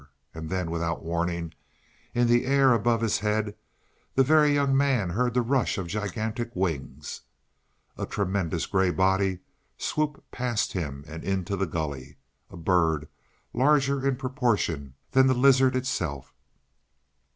And 0.33 0.49
then, 0.49 0.71
without 0.71 1.03
warning, 1.03 1.53
in 2.15 2.25
the 2.25 2.47
air 2.47 2.73
above 2.73 3.01
his 3.01 3.19
head 3.19 3.55
the 4.15 4.23
Very 4.23 4.51
Young 4.51 4.75
Man 4.75 5.11
heard 5.11 5.35
the 5.35 5.43
rush 5.43 5.77
of 5.77 5.85
gigantic 5.85 6.49
wings. 6.55 7.21
A 7.99 8.07
tremendous 8.07 8.65
grey 8.65 8.89
body 8.89 9.41
swooped 9.77 10.31
past 10.31 10.73
him 10.73 11.05
and 11.07 11.23
into 11.23 11.55
the 11.55 11.67
gully 11.67 12.17
a 12.49 12.57
bird 12.57 13.09
larger 13.53 14.03
in 14.07 14.15
proportion 14.15 14.95
than 15.11 15.27
the 15.27 15.35
lizard 15.35 15.75
itself.... 15.75 16.33